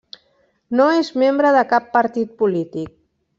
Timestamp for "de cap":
1.57-1.93